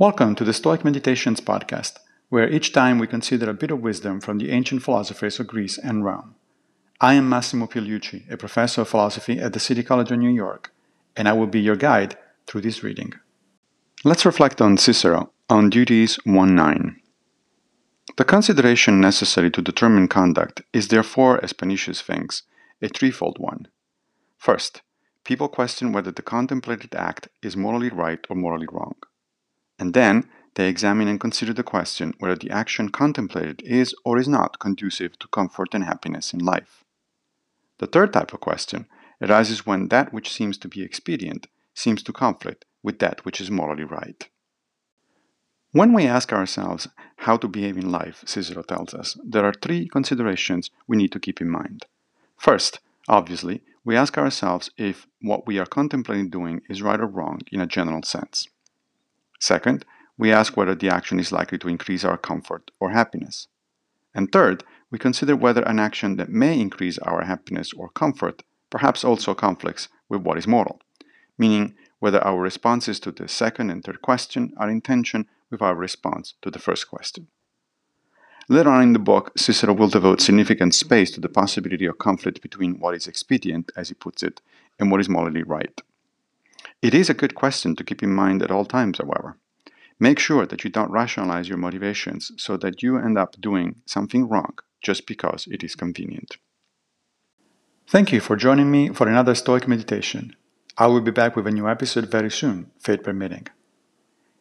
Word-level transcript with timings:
Welcome 0.00 0.34
to 0.36 0.44
the 0.44 0.54
Stoic 0.54 0.82
Meditations 0.82 1.42
podcast, 1.42 1.98
where 2.30 2.48
each 2.48 2.72
time 2.72 2.98
we 2.98 3.06
consider 3.06 3.50
a 3.50 3.52
bit 3.52 3.70
of 3.70 3.82
wisdom 3.82 4.18
from 4.18 4.38
the 4.38 4.50
ancient 4.50 4.82
philosophers 4.82 5.38
of 5.38 5.46
Greece 5.46 5.76
and 5.76 6.02
Rome. 6.02 6.36
I 7.02 7.12
am 7.12 7.28
Massimo 7.28 7.66
Pigliucci, 7.66 8.32
a 8.32 8.38
professor 8.38 8.80
of 8.80 8.88
philosophy 8.88 9.38
at 9.38 9.52
the 9.52 9.60
City 9.60 9.82
College 9.82 10.10
of 10.10 10.18
New 10.18 10.30
York, 10.30 10.72
and 11.14 11.28
I 11.28 11.34
will 11.34 11.48
be 11.48 11.60
your 11.60 11.76
guide 11.76 12.16
through 12.46 12.62
this 12.62 12.82
reading. 12.82 13.12
Let's 14.02 14.24
reflect 14.24 14.62
on 14.62 14.78
Cicero 14.78 15.32
on 15.50 15.68
Duties 15.68 16.18
1 16.24 16.54
9. 16.54 16.96
The 18.16 18.24
consideration 18.24 19.02
necessary 19.02 19.50
to 19.50 19.60
determine 19.60 20.08
conduct 20.08 20.62
is 20.72 20.88
therefore, 20.88 21.44
as 21.44 21.52
Panaetius 21.52 22.00
thinks, 22.00 22.44
a 22.80 22.88
threefold 22.88 23.36
one. 23.38 23.68
First, 24.38 24.80
people 25.24 25.48
question 25.48 25.92
whether 25.92 26.10
the 26.10 26.22
contemplated 26.22 26.94
act 26.94 27.28
is 27.42 27.54
morally 27.54 27.90
right 27.90 28.26
or 28.30 28.36
morally 28.36 28.66
wrong 28.72 28.94
and 29.80 29.94
then 29.94 30.28
they 30.54 30.68
examine 30.68 31.08
and 31.08 31.18
consider 31.18 31.54
the 31.54 31.62
question 31.62 32.14
whether 32.18 32.36
the 32.36 32.50
action 32.50 32.90
contemplated 32.90 33.62
is 33.62 33.94
or 34.04 34.18
is 34.18 34.28
not 34.28 34.58
conducive 34.58 35.18
to 35.18 35.28
comfort 35.28 35.68
and 35.72 35.84
happiness 35.84 36.34
in 36.34 36.40
life. 36.40 36.84
The 37.78 37.86
third 37.86 38.12
type 38.12 38.34
of 38.34 38.40
question 38.40 38.86
arises 39.22 39.64
when 39.64 39.88
that 39.88 40.12
which 40.12 40.32
seems 40.32 40.58
to 40.58 40.68
be 40.68 40.82
expedient 40.82 41.46
seems 41.74 42.02
to 42.02 42.12
conflict 42.12 42.66
with 42.82 42.98
that 42.98 43.24
which 43.24 43.40
is 43.40 43.50
morally 43.50 43.84
right. 43.84 44.28
When 45.72 45.92
we 45.92 46.06
ask 46.06 46.32
ourselves 46.32 46.88
how 47.18 47.36
to 47.38 47.48
behave 47.48 47.78
in 47.78 47.90
life, 47.90 48.24
Cicero 48.26 48.62
tells 48.62 48.92
us, 48.92 49.16
there 49.24 49.44
are 49.44 49.54
three 49.54 49.88
considerations 49.88 50.70
we 50.88 50.96
need 50.96 51.12
to 51.12 51.20
keep 51.20 51.40
in 51.40 51.48
mind. 51.48 51.86
First, 52.36 52.80
obviously, 53.08 53.62
we 53.84 53.96
ask 53.96 54.18
ourselves 54.18 54.70
if 54.76 55.06
what 55.22 55.46
we 55.46 55.58
are 55.58 55.66
contemplating 55.66 56.28
doing 56.28 56.60
is 56.68 56.82
right 56.82 57.00
or 57.00 57.06
wrong 57.06 57.40
in 57.52 57.60
a 57.60 57.66
general 57.66 58.02
sense. 58.02 58.48
Second, 59.40 59.84
we 60.16 60.30
ask 60.32 60.56
whether 60.56 60.74
the 60.74 60.90
action 60.90 61.18
is 61.18 61.32
likely 61.32 61.58
to 61.58 61.68
increase 61.68 62.04
our 62.04 62.18
comfort 62.18 62.70
or 62.78 62.90
happiness. 62.90 63.48
And 64.14 64.30
third, 64.30 64.62
we 64.90 64.98
consider 64.98 65.34
whether 65.34 65.62
an 65.62 65.78
action 65.78 66.16
that 66.16 66.28
may 66.28 66.60
increase 66.60 66.98
our 66.98 67.24
happiness 67.24 67.72
or 67.72 67.88
comfort 67.88 68.42
perhaps 68.70 69.04
also 69.04 69.34
conflicts 69.34 69.88
with 70.08 70.22
what 70.22 70.38
is 70.38 70.46
moral, 70.46 70.80
meaning 71.36 71.74
whether 71.98 72.20
our 72.24 72.40
responses 72.40 73.00
to 73.00 73.10
the 73.10 73.28
second 73.28 73.70
and 73.70 73.84
third 73.84 74.00
question 74.00 74.52
are 74.56 74.70
in 74.70 74.80
tension 74.80 75.26
with 75.50 75.60
our 75.60 75.74
response 75.74 76.34
to 76.42 76.50
the 76.50 76.58
first 76.58 76.88
question. 76.88 77.26
Later 78.48 78.70
on 78.70 78.82
in 78.82 78.92
the 78.92 78.98
book, 78.98 79.32
Cicero 79.36 79.72
will 79.72 79.88
devote 79.88 80.20
significant 80.20 80.74
space 80.74 81.10
to 81.12 81.20
the 81.20 81.28
possibility 81.28 81.86
of 81.86 81.98
conflict 81.98 82.42
between 82.42 82.80
what 82.80 82.94
is 82.94 83.06
expedient, 83.06 83.70
as 83.76 83.88
he 83.88 83.94
puts 83.94 84.22
it, 84.22 84.40
and 84.78 84.90
what 84.90 85.00
is 85.00 85.08
morally 85.08 85.42
right. 85.42 85.80
It 86.82 86.94
is 86.94 87.10
a 87.10 87.14
good 87.14 87.34
question 87.34 87.76
to 87.76 87.84
keep 87.84 88.02
in 88.02 88.14
mind 88.14 88.42
at 88.42 88.50
all 88.50 88.64
times, 88.64 88.98
however. 88.98 89.36
Make 89.98 90.18
sure 90.18 90.46
that 90.46 90.64
you 90.64 90.70
don't 90.70 90.90
rationalize 90.90 91.48
your 91.48 91.58
motivations 91.58 92.32
so 92.38 92.56
that 92.56 92.82
you 92.82 92.96
end 92.96 93.18
up 93.18 93.38
doing 93.38 93.76
something 93.84 94.26
wrong 94.28 94.58
just 94.80 95.06
because 95.06 95.46
it 95.50 95.62
is 95.62 95.74
convenient. 95.74 96.38
Thank 97.86 98.12
you 98.12 98.20
for 98.20 98.34
joining 98.34 98.70
me 98.70 98.88
for 98.90 99.08
another 99.08 99.34
Stoic 99.34 99.68
meditation. 99.68 100.34
I 100.78 100.86
will 100.86 101.02
be 101.02 101.10
back 101.10 101.36
with 101.36 101.46
a 101.46 101.50
new 101.50 101.68
episode 101.68 102.10
very 102.10 102.30
soon, 102.30 102.70
fate 102.78 103.02
permitting. 103.02 103.48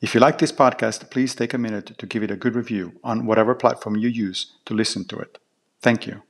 If 0.00 0.12
you 0.12 0.20
like 0.20 0.38
this 0.38 0.50
podcast, 0.50 1.10
please 1.10 1.34
take 1.34 1.54
a 1.54 1.58
minute 1.58 1.96
to 1.98 2.06
give 2.06 2.24
it 2.24 2.30
a 2.30 2.36
good 2.36 2.56
review 2.56 2.98
on 3.04 3.26
whatever 3.26 3.54
platform 3.54 3.96
you 3.96 4.08
use 4.08 4.52
to 4.64 4.74
listen 4.74 5.04
to 5.08 5.18
it. 5.18 5.38
Thank 5.80 6.06
you. 6.06 6.22